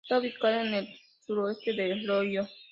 Está 0.03 0.17
ubicada 0.17 0.63
en 0.65 0.73
el 0.73 0.87
suroeste 1.27 1.73
de 1.73 1.95
Lyon. 1.97 2.47